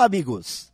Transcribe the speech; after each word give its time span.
Olá, 0.00 0.06
amigos! 0.06 0.72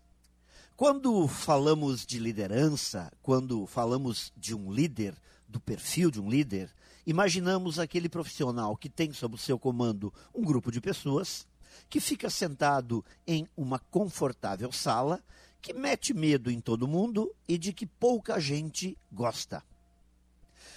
Quando 0.77 1.27
falamos 1.27 2.07
de 2.07 2.17
liderança, 2.17 3.13
quando 3.21 3.67
falamos 3.67 4.33
de 4.37 4.55
um 4.55 4.73
líder, 4.73 5.17
do 5.49 5.59
perfil 5.59 6.13
de 6.13 6.21
um 6.21 6.31
líder, 6.31 6.73
imaginamos 7.05 7.81
aquele 7.81 8.09
profissional 8.09 8.77
que 8.77 8.89
tem 8.89 9.13
sob 9.13 9.37
seu 9.37 9.59
comando 9.59 10.15
um 10.33 10.45
grupo 10.45 10.71
de 10.71 10.81
pessoas, 10.81 11.45
que 11.91 11.99
fica 11.99 12.31
sentado 12.31 13.05
em 13.27 13.49
uma 13.57 13.81
confortável 13.81 14.71
sala, 14.71 15.21
que 15.61 15.73
mete 15.73 16.15
medo 16.15 16.49
em 16.49 16.61
todo 16.61 16.87
mundo 16.87 17.35
e 17.49 17.59
de 17.59 17.73
que 17.73 17.85
pouca 17.85 18.39
gente 18.39 18.97
gosta. 19.11 19.61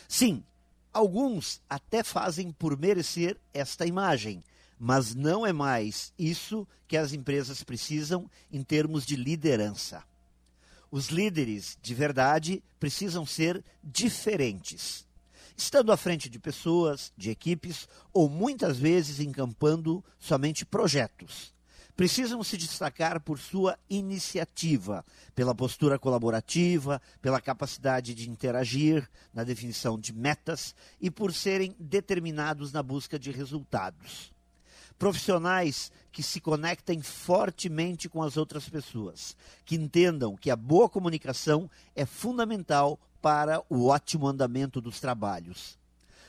Sim, 0.07 0.43
alguns 0.91 1.61
até 1.69 2.03
fazem 2.03 2.51
por 2.51 2.75
merecer 2.75 3.39
esta 3.53 3.85
imagem, 3.85 4.43
mas 4.79 5.13
não 5.13 5.45
é 5.45 5.51
mais 5.51 6.13
isso 6.17 6.65
que 6.87 6.95
as 6.95 7.11
empresas 7.11 7.61
precisam 7.61 8.31
em 8.49 8.63
termos 8.63 9.05
de 9.05 9.17
liderança. 9.17 10.01
Os 10.89 11.09
líderes 11.09 11.77
de 11.81 11.93
verdade 11.93 12.63
precisam 12.79 13.25
ser 13.25 13.63
diferentes, 13.83 15.05
estando 15.55 15.91
à 15.91 15.97
frente 15.97 16.29
de 16.29 16.39
pessoas, 16.39 17.11
de 17.17 17.29
equipes 17.29 17.89
ou 18.13 18.29
muitas 18.29 18.77
vezes 18.77 19.19
encampando 19.19 20.03
somente 20.17 20.65
projetos. 20.65 21.53
Precisam 21.95 22.41
se 22.41 22.55
destacar 22.55 23.19
por 23.19 23.37
sua 23.37 23.77
iniciativa, 23.89 25.05
pela 25.35 25.53
postura 25.53 25.99
colaborativa, 25.99 27.01
pela 27.21 27.41
capacidade 27.41 28.15
de 28.15 28.29
interagir 28.29 29.07
na 29.33 29.43
definição 29.43 29.99
de 29.99 30.13
metas 30.13 30.73
e 31.01 31.11
por 31.11 31.33
serem 31.33 31.75
determinados 31.77 32.71
na 32.71 32.81
busca 32.81 33.19
de 33.19 33.29
resultados 33.29 34.31
profissionais 34.99 35.91
que 36.11 36.21
se 36.21 36.41
conectem 36.41 37.01
fortemente 37.01 38.09
com 38.09 38.21
as 38.21 38.35
outras 38.35 38.67
pessoas, 38.67 39.35
que 39.65 39.75
entendam 39.75 40.35
que 40.35 40.51
a 40.51 40.55
boa 40.55 40.89
comunicação 40.89 41.71
é 41.95 42.05
fundamental 42.05 42.99
para 43.21 43.63
o 43.69 43.87
ótimo 43.87 44.27
andamento 44.27 44.81
dos 44.81 44.99
trabalhos. 44.99 45.79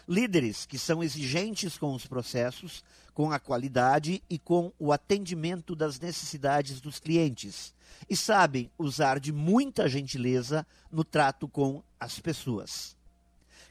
Líderes 0.08 0.64
que 0.66 0.78
são 0.78 1.02
exigentes 1.02 1.76
com 1.76 1.92
os 1.94 2.06
processos, 2.06 2.84
com 3.12 3.32
a 3.32 3.38
qualidade 3.38 4.22
e 4.30 4.38
com 4.38 4.72
o 4.78 4.92
atendimento 4.92 5.74
das 5.74 5.98
necessidades 5.98 6.80
dos 6.80 6.98
clientes 6.98 7.74
e 8.08 8.16
sabem 8.16 8.70
usar 8.78 9.20
de 9.20 9.32
muita 9.32 9.88
gentileza 9.88 10.66
no 10.90 11.04
trato 11.04 11.46
com 11.48 11.82
as 11.98 12.18
pessoas. 12.18 12.96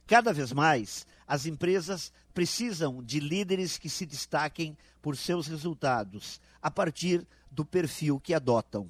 Cada 0.05 0.33
vez 0.33 0.51
mais, 0.51 1.05
as 1.29 1.45
empresas 1.45 2.11
precisam 2.33 3.03
de 3.03 3.19
líderes 3.19 3.77
que 3.77 3.87
se 3.87 4.03
destaquem 4.03 4.75
por 4.99 5.15
seus 5.15 5.45
resultados 5.45 6.41
a 6.59 6.71
partir 6.71 7.25
do 7.51 7.63
perfil 7.63 8.19
que 8.19 8.33
adotam. 8.33 8.89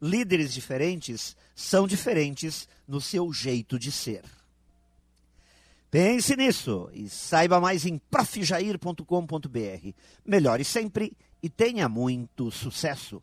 Líderes 0.00 0.52
diferentes 0.52 1.34
são 1.54 1.88
diferentes 1.88 2.68
no 2.86 3.00
seu 3.00 3.32
jeito 3.32 3.78
de 3.78 3.90
ser. 3.90 4.22
Pense 5.90 6.36
nisso 6.36 6.90
e 6.92 7.08
saiba 7.08 7.58
mais 7.58 7.86
em 7.86 7.96
profjair.com.br. 7.96 9.94
Melhore 10.26 10.64
sempre 10.64 11.16
e 11.42 11.48
tenha 11.48 11.88
muito 11.88 12.50
sucesso. 12.50 13.16